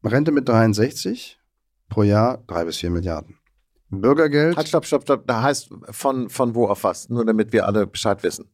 [0.05, 1.39] Rente mit 63
[1.89, 3.37] pro Jahr drei bis vier Milliarden.
[4.01, 5.27] Bürgergeld, Halt, stopp, stopp, stopp.
[5.27, 7.09] Da heißt von, von wo auf was?
[7.09, 8.47] Nur damit wir alle Bescheid wissen.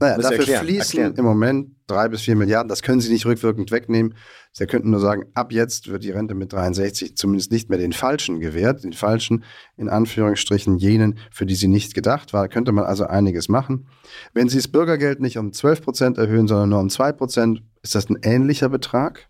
[0.00, 1.14] naja, dafür erklären, fließen erklären.
[1.16, 2.68] im Moment drei bis vier Milliarden.
[2.68, 4.14] Das können Sie nicht rückwirkend wegnehmen.
[4.50, 7.92] Sie könnten nur sagen, ab jetzt wird die Rente mit 63 zumindest nicht mehr den
[7.92, 8.82] Falschen gewährt.
[8.82, 9.44] Den Falschen,
[9.76, 12.42] in Anführungsstrichen, jenen, für die sie nicht gedacht war.
[12.42, 13.86] Da könnte man also einiges machen.
[14.34, 17.94] Wenn Sie das Bürgergeld nicht um 12 Prozent erhöhen, sondern nur um 2 Prozent, ist
[17.94, 19.28] das ein ähnlicher Betrag.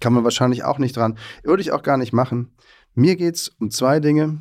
[0.00, 1.18] Kann man wahrscheinlich auch nicht dran.
[1.42, 2.52] Würde ich auch gar nicht machen.
[2.94, 4.38] Mir geht es um zwei Dinge.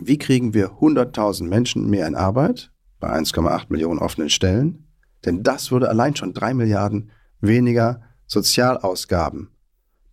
[0.00, 4.88] Wie kriegen wir 100.000 Menschen mehr in Arbeit bei 1,8 Millionen offenen Stellen?
[5.24, 9.50] Denn das würde allein schon 3 Milliarden weniger Sozialausgaben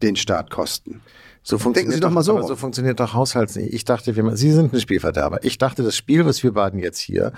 [0.01, 1.01] den Staat kosten.
[1.43, 3.71] So funktioniert Sie doch mal so so funktioniert doch Haushalts nicht.
[3.71, 5.43] Ich dachte, wir, Sie sind ein Spielverderber.
[5.43, 7.33] Ich dachte, das Spiel, was wir beiden jetzt hier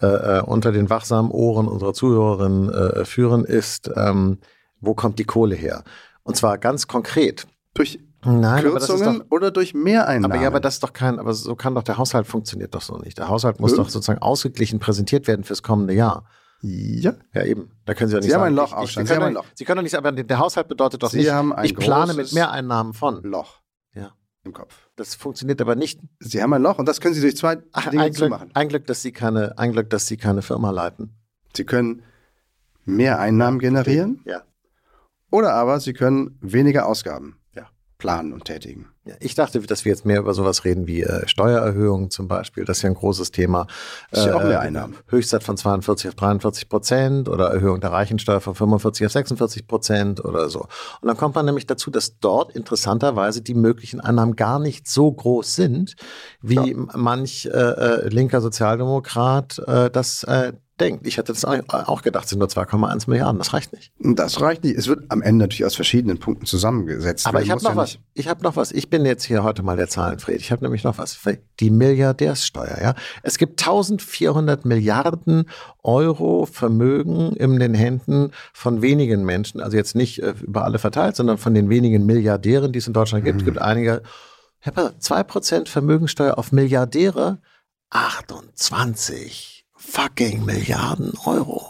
[0.00, 4.38] äh, äh, unter den wachsamen Ohren unserer Zuhörerinnen äh, führen, ist, ähm,
[4.80, 5.84] wo kommt die Kohle her?
[6.22, 7.46] Und zwar ganz konkret.
[7.74, 10.32] Durch Nein, aber das ist Kürzungen doch, oder durch Mehreinnahmen?
[10.32, 12.82] aber ja, aber das ist doch kein, aber so kann doch der Haushalt funktioniert doch
[12.82, 13.16] so nicht.
[13.18, 13.78] Der Haushalt muss Nö.
[13.78, 16.26] doch sozusagen ausgeglichen präsentiert werden fürs kommende Jahr.
[16.60, 17.14] ja.
[17.32, 17.70] Ja, eben.
[17.86, 18.94] Da können Sie ja nicht Sie haben sagen, ein Loch, ich, ich.
[18.96, 19.44] Sie, Sie haben ein Loch.
[19.54, 22.12] Sie können doch nicht, aber der Haushalt bedeutet doch Sie nicht, haben ein ich plane
[22.12, 23.22] mit Mehreinnahmen von.
[23.22, 23.60] Loch
[23.94, 24.12] Ja.
[24.44, 24.90] im Kopf.
[24.96, 27.88] Das funktioniert aber nicht Sie haben ein Loch und das können Sie durch zwei Ach,
[27.88, 28.50] Dinge ein, Glück, zumachen.
[28.52, 31.16] ein, Glück, dass Sie keine, ein Glück, dass Sie keine Firma leiten.
[31.56, 32.02] Sie können
[32.84, 34.42] mehr Einnahmen generieren Ja.
[35.30, 37.39] oder aber Sie können weniger Ausgaben.
[38.00, 38.88] Planen und tätigen.
[39.04, 39.14] ja.
[39.20, 42.64] Ich dachte, dass wir jetzt mehr über sowas reden wie äh, Steuererhöhungen zum Beispiel.
[42.64, 43.66] Das ist ja ein großes Thema.
[44.10, 44.96] Das ist ja auch Äh, mehr Einnahmen.
[45.06, 50.24] Höchstsatz von 42 auf 43 Prozent oder Erhöhung der Reichensteuer von 45 auf 46 Prozent
[50.24, 50.62] oder so.
[51.00, 55.12] Und dann kommt man nämlich dazu, dass dort interessanterweise die möglichen Einnahmen gar nicht so
[55.12, 55.94] groß sind,
[56.40, 61.06] wie manch äh, äh, linker Sozialdemokrat äh, das äh, denkt.
[61.06, 63.38] Ich hätte das auch gedacht, es sind nur 2,1 Milliarden.
[63.38, 63.92] Das reicht nicht.
[63.98, 64.76] Das reicht nicht.
[64.76, 67.26] Es wird am Ende natürlich aus verschiedenen Punkten zusammengesetzt.
[67.26, 67.98] Aber ich habe noch ja was.
[68.14, 68.72] Ich habe noch was.
[68.72, 70.40] Ich bin jetzt hier heute mal der Zahlenfried.
[70.40, 71.18] Ich habe nämlich noch was.
[71.60, 72.78] Die Milliardärssteuer.
[72.80, 75.44] Ja, es gibt 1400 Milliarden
[75.82, 79.60] Euro Vermögen in den Händen von wenigen Menschen.
[79.60, 82.92] Also jetzt nicht äh, über alle verteilt, sondern von den wenigen Milliardären, die es in
[82.92, 83.40] Deutschland gibt.
[83.40, 84.02] Es gibt einige.
[84.64, 87.38] Ja, pass auf, 2% Vermögensteuer auf Milliardäre.
[87.90, 91.66] 28 fucking Milliarden Euro.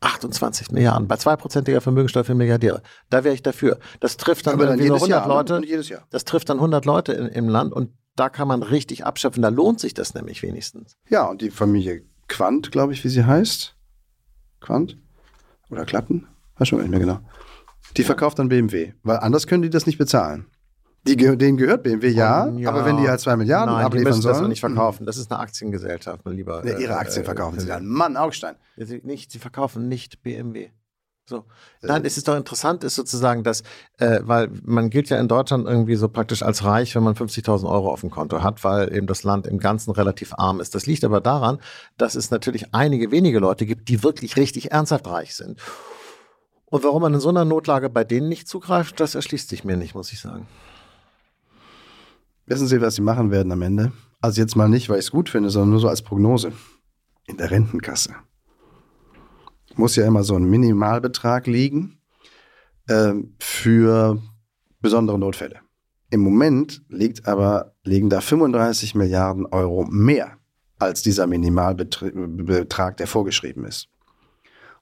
[0.00, 2.82] 28 Milliarden bei 2%iger Vermögensteuer für Milliardäre.
[3.10, 3.78] Da wäre ich dafür.
[3.98, 5.28] Das trifft dann, dann jedes 100 Jahr.
[5.28, 5.60] Leute.
[5.60, 5.66] ne?
[5.66, 6.06] Jedes Jahr.
[6.10, 9.42] Das trifft dann 100 Leute in, im Land und da kann man richtig abschöpfen.
[9.42, 10.96] Da lohnt sich das nämlich wenigstens.
[11.08, 13.74] Ja, und die Familie Quandt, glaube ich, wie sie heißt.
[14.60, 14.98] Quandt?
[15.70, 16.28] Oder Klatten?
[16.56, 17.20] Weiß schon gar nicht mehr genau.
[17.96, 18.92] Die verkauft dann BMW.
[19.02, 20.46] Weil anders können die das nicht bezahlen.
[21.06, 24.08] Die, denen gehört BMW, ja, Und aber wenn die halt zwei Milliarden Nein, die abliefern
[24.10, 24.44] müssen das sollen.
[24.44, 25.06] doch nicht verkaufen.
[25.06, 26.66] Das ist eine Aktiengesellschaft, mein lieber.
[26.66, 27.86] Ja, ihre äh, Aktien äh, verkaufen sie äh, dann.
[27.86, 28.56] Mann, Augstein.
[28.76, 30.70] Sie, nicht, sie verkaufen nicht BMW.
[31.28, 31.44] So.
[31.82, 33.62] Nein, es ist doch interessant, ist sozusagen, dass,
[33.98, 37.68] äh, weil man gilt ja in Deutschland irgendwie so praktisch als reich, wenn man 50.000
[37.68, 40.74] Euro auf dem Konto hat, weil eben das Land im Ganzen relativ arm ist.
[40.74, 41.58] Das liegt aber daran,
[41.98, 45.60] dass es natürlich einige wenige Leute gibt, die wirklich richtig ernsthaft reich sind.
[46.64, 49.76] Und warum man in so einer Notlage bei denen nicht zugreift, das erschließt sich mir
[49.76, 50.46] nicht, muss ich sagen.
[52.48, 53.92] Wissen Sie, was Sie machen werden am Ende?
[54.20, 56.52] Also jetzt mal nicht, weil ich es gut finde, sondern nur so als Prognose.
[57.26, 58.14] In der Rentenkasse
[59.78, 61.98] muss ja immer so ein Minimalbetrag liegen
[62.88, 64.20] äh, für
[64.80, 65.60] besondere Notfälle.
[66.10, 70.38] Im Moment liegt aber, liegen da 35 Milliarden Euro mehr
[70.78, 73.88] als dieser Minimalbetrag, der vorgeschrieben ist.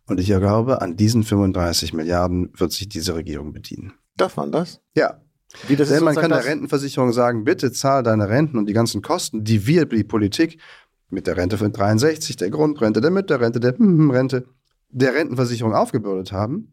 [0.07, 3.95] Und ich glaube, an diesen 35 Milliarden wird sich diese Regierung bedienen.
[4.17, 4.81] Darf man das?
[4.95, 5.21] Ja.
[5.69, 8.73] Wie das Denn man kann der das- Rentenversicherung sagen, bitte zahl deine Renten und die
[8.73, 10.61] ganzen Kosten, die wir, die Politik,
[11.09, 14.47] mit der Rente von 63, der Grundrente, der Mütterrente, der Rente,
[14.91, 16.73] der Rentenversicherung aufgebürdet haben.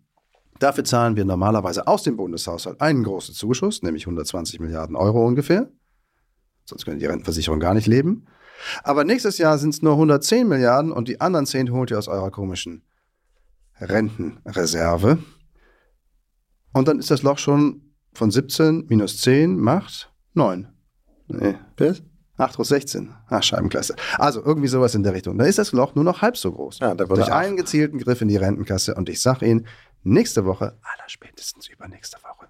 [0.59, 5.69] Dafür zahlen wir normalerweise aus dem Bundeshaushalt einen großen Zuschuss, nämlich 120 Milliarden Euro ungefähr.
[6.65, 8.25] Sonst können die Rentenversicherung gar nicht leben.
[8.83, 12.07] Aber nächstes Jahr sind es nur 110 Milliarden und die anderen 10 holt ihr aus
[12.07, 12.83] eurer komischen
[13.79, 15.17] Rentenreserve.
[16.71, 20.67] Und dann ist das Loch schon von 17 minus 10 macht 9.
[21.27, 22.03] Nee, Was?
[22.37, 23.13] 8 aus 16.
[23.29, 23.95] Ach, Scheibenklasse.
[24.17, 25.37] Also irgendwie sowas in der Richtung.
[25.37, 26.79] Dann ist das Loch nur noch halb so groß.
[26.79, 28.95] Ja, da Durch einen gezielten Griff in die Rentenkasse.
[28.95, 29.67] Und ich sage Ihnen,
[30.03, 32.47] nächste Woche, allerspätestens übernächste Woche,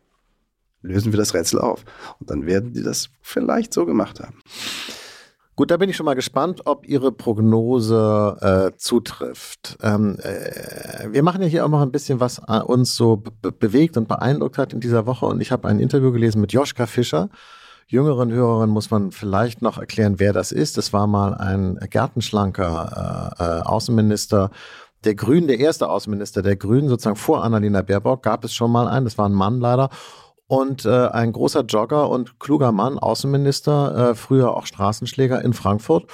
[0.81, 1.83] lösen wir das Rätsel auf.
[2.19, 4.39] Und dann werden die das vielleicht so gemacht haben.
[5.55, 9.77] Gut, da bin ich schon mal gespannt, ob Ihre Prognose äh, zutrifft.
[9.83, 13.51] Ähm, äh, wir machen ja hier auch noch ein bisschen, was äh, uns so be
[13.51, 15.27] bewegt und beeindruckt hat in dieser Woche.
[15.27, 17.29] Und ich habe ein Interview gelesen mit Joschka Fischer.
[17.85, 20.77] Jüngeren Hörerinnen muss man vielleicht noch erklären, wer das ist.
[20.77, 24.49] Das war mal ein gärtenschlanker äh, äh, Außenminister
[25.03, 28.87] der Grünen, der erste Außenminister der Grünen, sozusagen vor Annalena Baerbock, gab es schon mal
[28.87, 29.05] einen.
[29.05, 29.89] Das war ein Mann leider.
[30.47, 36.09] Und äh, ein großer Jogger und kluger Mann, Außenminister, äh, früher auch Straßenschläger in Frankfurt.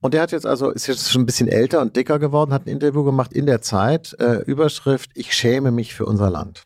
[0.00, 2.66] Und der hat jetzt also, ist jetzt schon ein bisschen älter und dicker geworden, hat
[2.66, 6.62] ein Interview gemacht in der Zeit, äh, Überschrift, ich schäme mich für unser Land.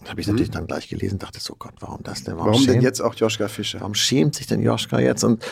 [0.00, 2.36] Das habe ich natürlich dann gleich gelesen, dachte so, Gott, warum das denn?
[2.36, 3.80] Warum denn schämt- jetzt auch Joschka Fischer?
[3.80, 5.24] Warum schämt sich denn Joschka jetzt?
[5.24, 5.42] Und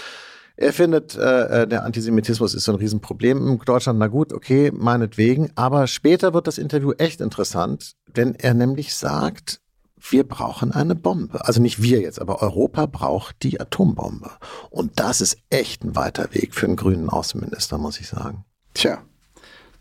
[0.57, 3.99] er findet, äh, äh, der Antisemitismus ist so ein Riesenproblem in Deutschland.
[3.99, 5.51] Na gut, okay, meinetwegen.
[5.55, 9.62] Aber später wird das Interview echt interessant, wenn er nämlich sagt,
[10.11, 11.47] wir brauchen eine Bombe.
[11.47, 14.31] Also nicht wir jetzt, aber Europa braucht die Atombombe.
[14.71, 18.45] Und das ist echt ein weiter Weg für einen grünen Außenminister, muss ich sagen.
[18.75, 19.03] Tja,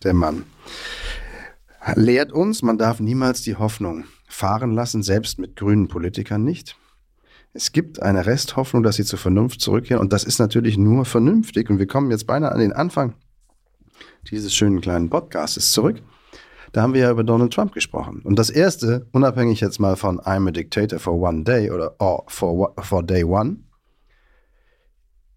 [0.03, 0.43] der Mann
[1.95, 6.77] lehrt uns, man darf niemals die Hoffnung fahren lassen, selbst mit grünen Politikern nicht.
[7.53, 11.69] Es gibt eine Resthoffnung, dass sie zur Vernunft zurückkehren und das ist natürlich nur vernünftig
[11.69, 13.15] und wir kommen jetzt beinahe an den Anfang
[14.29, 16.01] dieses schönen kleinen Podcastes zurück.
[16.71, 18.21] Da haben wir ja über Donald Trump gesprochen.
[18.23, 22.23] Und das erste, unabhängig jetzt mal von I'm a Dictator for one day oder or
[22.27, 23.57] for, for day one,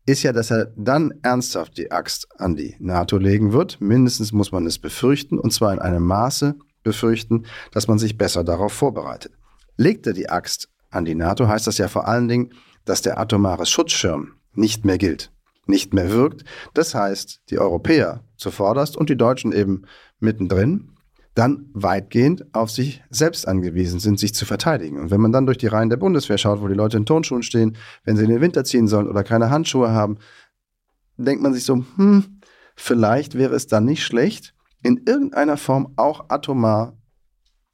[0.06, 3.80] ist ja, dass er dann ernsthaft die Axt an die NATO legen wird.
[3.80, 8.44] Mindestens muss man es befürchten, und zwar in einem Maße befürchten, dass man sich besser
[8.44, 9.32] darauf vorbereitet.
[9.76, 12.50] Legt er die Axt an die NATO, heißt das ja vor allen Dingen,
[12.84, 15.32] dass der atomare Schutzschirm nicht mehr gilt,
[15.66, 16.44] nicht mehr wirkt.
[16.74, 19.86] Das heißt, die Europäer zuvorderst und die Deutschen eben
[20.20, 20.93] mittendrin
[21.34, 25.00] dann weitgehend auf sich selbst angewiesen sind, sich zu verteidigen.
[25.00, 27.42] Und wenn man dann durch die Reihen der Bundeswehr schaut, wo die Leute in Turnschuhen
[27.42, 30.18] stehen, wenn sie in den Winter ziehen sollen oder keine Handschuhe haben,
[31.16, 32.40] denkt man sich so, hm,
[32.76, 36.96] vielleicht wäre es dann nicht schlecht, in irgendeiner Form auch atomar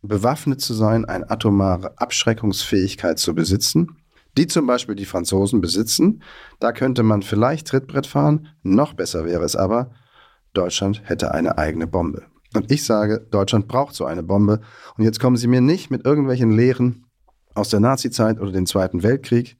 [0.02, 3.96] bewaffnet zu sein, eine atomare Abschreckungsfähigkeit zu besitzen,
[4.38, 6.22] die zum Beispiel die Franzosen besitzen.
[6.60, 8.48] Da könnte man vielleicht Trittbrett fahren.
[8.62, 9.90] Noch besser wäre es aber,
[10.54, 12.24] Deutschland hätte eine eigene Bombe.
[12.54, 14.60] Und ich sage, Deutschland braucht so eine Bombe.
[14.96, 17.06] Und jetzt kommen Sie mir nicht mit irgendwelchen Lehren
[17.54, 19.56] aus der Nazizeit oder dem Zweiten Weltkrieg.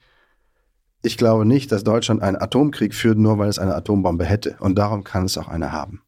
[1.03, 4.57] Ich glaube nicht, dass Deutschland einen Atomkrieg führt, nur weil es eine Atombombe hätte.
[4.61, 6.03] Und darum kann es auch eine haben.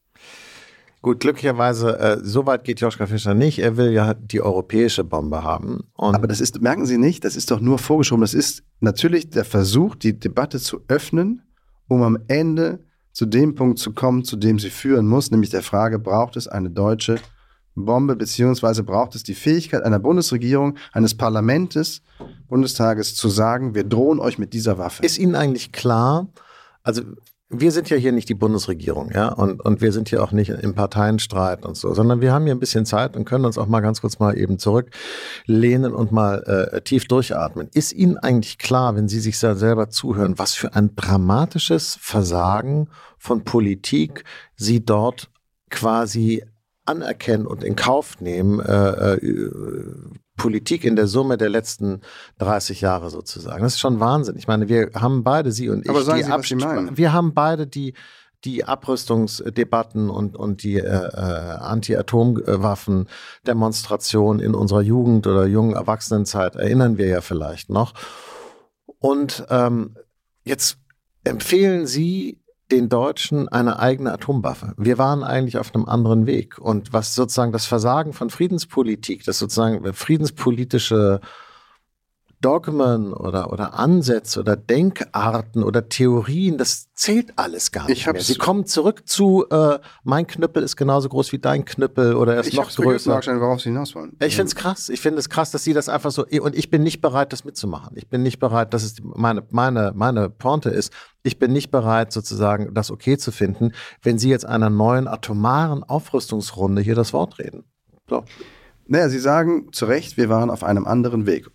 [1.03, 3.59] Gut, glücklicherweise, äh, so weit geht Joschka Fischer nicht.
[3.59, 5.91] Er will ja die europäische Bombe haben.
[5.97, 8.21] Aber das ist, merken Sie nicht, das ist doch nur vorgeschoben.
[8.21, 11.43] Das ist natürlich der Versuch, die Debatte zu öffnen,
[11.89, 15.63] um am Ende zu dem Punkt zu kommen, zu dem sie führen muss, nämlich der
[15.63, 17.17] Frage, braucht es eine deutsche
[17.75, 22.03] Bombe, beziehungsweise braucht es die Fähigkeit einer Bundesregierung, eines Parlamentes,
[22.49, 25.05] Bundestages zu sagen, wir drohen euch mit dieser Waffe.
[25.05, 26.29] Ist Ihnen eigentlich klar,
[26.83, 27.03] also
[27.53, 30.49] wir sind ja hier nicht die Bundesregierung, ja, und, und wir sind hier auch nicht
[30.49, 33.67] im Parteienstreit und so, sondern wir haben hier ein bisschen Zeit und können uns auch
[33.67, 37.69] mal ganz kurz mal eben zurücklehnen und mal äh, tief durchatmen.
[37.75, 42.89] Ist Ihnen eigentlich klar, wenn Sie sich selber zuhören, was für ein dramatisches Versagen
[43.19, 44.25] von Politik
[44.57, 45.31] Sie dort
[45.69, 46.43] quasi
[46.87, 49.51] anerkennen und in Kauf nehmen, äh, äh,
[50.37, 52.01] Politik in der Summe der letzten
[52.39, 53.63] 30 Jahre sozusagen.
[53.63, 54.37] Das ist schon Wahnsinn.
[54.37, 56.97] Ich meine, wir haben beide, Sie und ich, Aber sagen die Sie, was Sie meinen.
[56.97, 57.95] wir haben beide die
[58.45, 66.99] die Abrüstungsdebatten und, und die äh, äh, Anti-Atomwaffen-Demonstration in unserer Jugend oder jungen Erwachsenenzeit erinnern
[66.99, 67.95] wir ja vielleicht noch.
[68.99, 69.97] Und ähm,
[70.45, 70.79] jetzt
[71.25, 72.42] empfehlen Sie
[72.73, 74.73] den Deutschen eine eigene Atomwaffe.
[74.79, 76.59] Wir waren eigentlich auf einem anderen Weg.
[76.59, 81.21] Und was sozusagen das Versagen von Friedenspolitik, das sozusagen friedenspolitische
[82.43, 88.21] Dogmen oder, oder Ansätze oder Denkarten oder Theorien, das zählt alles gar nicht Ich mehr.
[88.21, 92.41] Sie kommen zurück zu, äh, mein Knüppel ist genauso groß wie dein Knüppel oder er
[92.41, 93.17] ist Ich noch hab's größer.
[93.17, 94.17] Augstein, worauf Sie hinaus wollen.
[94.23, 94.89] Ich finde es krass.
[94.91, 96.27] Ich finde es krass, dass sie das einfach so.
[96.27, 97.97] Und ich bin nicht bereit, das mitzumachen.
[97.97, 102.13] Ich bin nicht bereit, das ist meine, meine, meine Pointe ist, ich bin nicht bereit,
[102.13, 107.39] sozusagen das okay zu finden, wenn sie jetzt einer neuen atomaren Aufrüstungsrunde hier das Wort
[107.39, 107.65] reden.
[108.11, 108.25] So.
[108.87, 111.49] Naja, Sie sagen zu Recht, wir waren auf einem anderen Weg.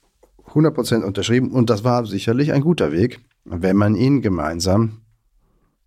[0.47, 5.01] 100% unterschrieben und das war sicherlich ein guter Weg, wenn man ihn gemeinsam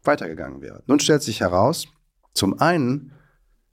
[0.04, 0.82] weitergegangen wäre.
[0.86, 1.88] Nun stellt sich heraus,
[2.34, 3.12] zum einen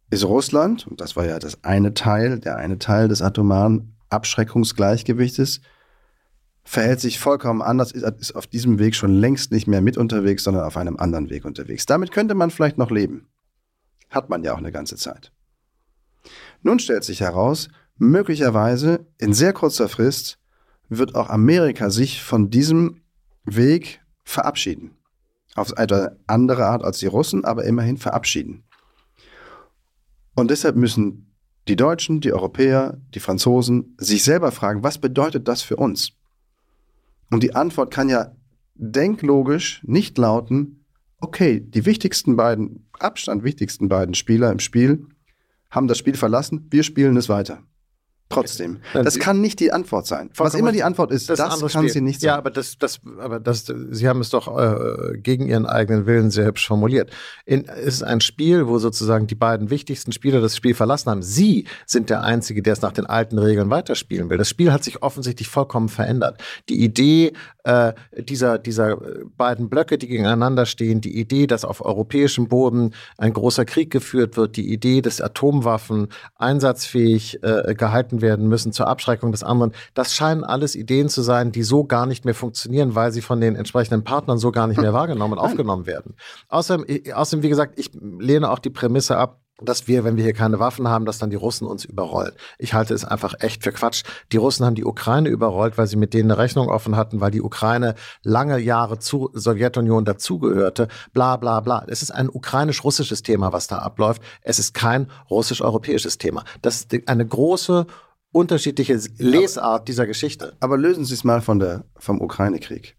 [0.09, 5.61] ist Russland, und das war ja das eine Teil, der eine Teil des atomaren Abschreckungsgleichgewichtes,
[6.63, 10.43] verhält sich vollkommen anders, ist, ist auf diesem Weg schon längst nicht mehr mit unterwegs,
[10.43, 11.85] sondern auf einem anderen Weg unterwegs.
[11.85, 13.27] Damit könnte man vielleicht noch leben.
[14.09, 15.31] Hat man ja auch eine ganze Zeit.
[16.61, 20.39] Nun stellt sich heraus, möglicherweise in sehr kurzer Frist
[20.89, 23.01] wird auch Amerika sich von diesem
[23.43, 24.91] Weg verabschieden.
[25.55, 28.63] Auf eine andere Art als die Russen, aber immerhin verabschieden.
[30.35, 31.33] Und deshalb müssen
[31.67, 36.11] die Deutschen, die Europäer, die Franzosen sich selber fragen, was bedeutet das für uns?
[37.31, 38.31] Und die Antwort kann ja
[38.75, 40.85] denklogisch nicht lauten,
[41.19, 45.07] okay, die wichtigsten beiden, Abstand wichtigsten beiden Spieler im Spiel
[45.69, 47.63] haben das Spiel verlassen, wir spielen es weiter.
[48.29, 48.79] Trotzdem.
[48.93, 50.29] Das kann nicht die Antwort sein.
[50.35, 50.83] Was immer die.
[50.83, 52.27] Antwort ist, das, anderes kann sie nicht sein.
[52.27, 56.29] Ja, aber das, das, aber das, Sie haben es doch äh, gegen Ihren eigenen Willen
[56.29, 57.11] sehr hübsch formuliert.
[57.45, 61.21] In, es ist ein Spiel, wo sozusagen die beiden wichtigsten Spieler das Spiel verlassen haben.
[61.21, 64.37] Sie sind der Einzige, der es nach den alten Regeln weiterspielen will.
[64.37, 66.41] Das Spiel hat sich offensichtlich vollkommen verändert.
[66.67, 67.33] Die Idee
[67.67, 72.93] äh, dieser, dieser äh, beiden Blöcke, die gegeneinander stehen, die Idee, dass auf europäischem Boden
[73.17, 78.87] ein großer Krieg geführt wird, die Idee, dass Atomwaffen einsatzfähig äh, gehalten werden müssen zur
[78.87, 82.95] Abschreckung des anderen, das scheinen alles Ideen zu sein, die so gar nicht mehr funktionieren,
[82.95, 86.15] weil sie von den entsprechenden Partnern so gar nicht mehr wahrgenommen und aufgenommen werden.
[86.49, 90.23] Außerdem, äh, außerdem, wie gesagt, ich lehne auch die Prämisse ab, dass wir, wenn wir
[90.23, 92.33] hier keine Waffen haben, dass dann die Russen uns überrollen.
[92.59, 94.03] Ich halte es einfach echt für Quatsch.
[94.31, 97.31] Die Russen haben die Ukraine überrollt, weil sie mit denen eine Rechnung offen hatten, weil
[97.31, 100.87] die Ukraine lange Jahre zur Sowjetunion dazugehörte.
[101.13, 101.83] Bla bla bla.
[101.87, 104.21] Es ist ein ukrainisch-russisches Thema, was da abläuft.
[104.41, 106.43] Es ist kein russisch-europäisches Thema.
[106.61, 107.87] Das ist eine große
[108.37, 110.55] unterschiedliche Lesart dieser Geschichte.
[110.59, 112.95] Aber lösen Sie es mal von der, vom Ukraine-Krieg.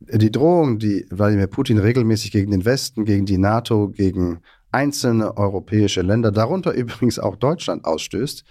[0.00, 4.40] Die Drohung, die Wladimir Putin regelmäßig gegen den Westen, gegen die NATO, gegen
[4.72, 8.44] einzelne europäische Länder, darunter übrigens auch Deutschland ausstößt,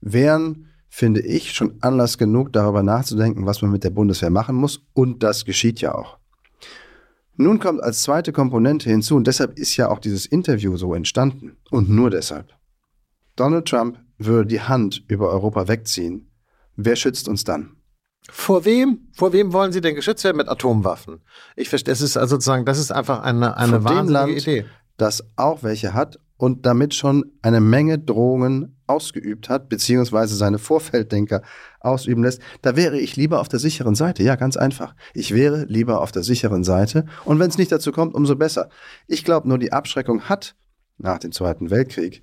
[0.00, 4.80] wären, finde ich, schon Anlass genug, darüber nachzudenken, was man mit der Bundeswehr machen muss.
[4.94, 6.16] Und das geschieht ja auch.
[7.36, 11.56] Nun kommt als zweite Komponente hinzu, und deshalb ist ja auch dieses Interview so entstanden.
[11.70, 12.48] Und nur deshalb.
[13.36, 16.30] Donald Trump würde die Hand über Europa wegziehen.
[16.76, 17.76] Wer schützt uns dann?
[18.30, 19.08] Vor wem?
[19.12, 21.20] Vor wem wollen Sie denn geschützt werden mit Atomwaffen?
[21.56, 24.64] Ich verstehe, es ist also sozusagen, das ist einfach eine, eine Von wahnsinnige Land, Idee.
[24.96, 31.42] das auch welche hat und damit schon eine Menge Drohungen ausgeübt hat, beziehungsweise seine Vorfelddenker
[31.80, 34.22] ausüben lässt, da wäre ich lieber auf der sicheren Seite.
[34.22, 34.94] Ja, ganz einfach.
[35.12, 37.06] Ich wäre lieber auf der sicheren Seite.
[37.24, 38.68] Und wenn es nicht dazu kommt, umso besser.
[39.06, 40.56] Ich glaube nur, die Abschreckung hat
[40.98, 42.22] nach dem Zweiten Weltkrieg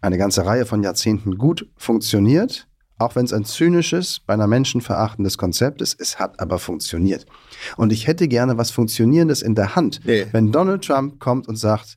[0.00, 2.66] eine ganze Reihe von Jahrzehnten gut funktioniert,
[2.98, 6.00] auch wenn es ein zynisches, beinahe menschenverachtendes Konzept ist.
[6.00, 7.26] Es hat aber funktioniert.
[7.76, 10.26] Und ich hätte gerne was Funktionierendes in der Hand, Nee.
[10.32, 11.96] wenn Donald Trump kommt und sagt,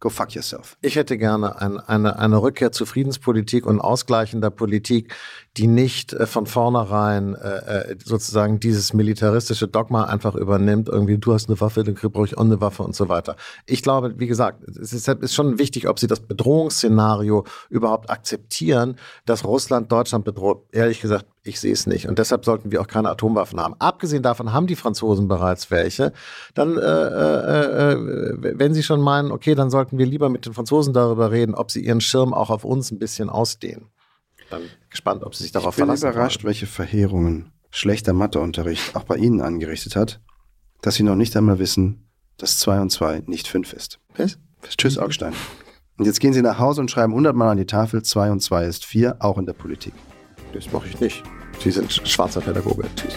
[0.00, 0.76] go fuck yourself.
[0.80, 5.14] Ich hätte gerne ein, eine, eine Rückkehr zu Friedenspolitik und ausgleichender Politik,
[5.56, 11.32] die nicht äh, von vornherein äh, äh, sozusagen dieses militaristische Dogma einfach übernimmt, irgendwie du
[11.32, 13.36] hast eine Waffe, dann brauche ich auch eine Waffe und so weiter.
[13.66, 18.96] Ich glaube, wie gesagt, es ist, ist schon wichtig, ob sie das Bedrohungsszenario überhaupt akzeptieren,
[19.26, 20.66] dass Russland Deutschland bedroht.
[20.70, 22.06] Ehrlich gesagt, ich sehe es nicht.
[22.06, 23.74] Und deshalb sollten wir auch keine Atomwaffen haben.
[23.78, 26.12] Abgesehen davon haben die Franzosen bereits welche.
[26.54, 30.52] Dann, äh, äh, äh, wenn sie schon meinen, okay, dann sollten wir lieber mit den
[30.52, 33.86] Franzosen darüber reden, ob sie ihren Schirm auch auf uns ein bisschen ausdehnen.
[34.50, 36.48] Dann gespannt, ob sie sich darauf Ich bin verlassen überrascht, wollen.
[36.48, 40.20] welche Verheerungen schlechter Matheunterricht auch bei Ihnen angerichtet hat,
[40.82, 44.00] dass Sie noch nicht einmal wissen, dass 2 und 2 nicht 5 ist.
[44.16, 44.38] Was?
[44.76, 45.32] Tschüss, Augstein.
[45.96, 48.40] Und jetzt gehen Sie nach Hause und schreiben 100 Mal an die Tafel, 2 und
[48.40, 49.92] 2 ist 4, auch in der Politik.
[50.52, 51.22] Das mache ich nicht.
[51.62, 52.84] Sie sind schwarzer Pädagoge.
[52.96, 53.16] Tschüss.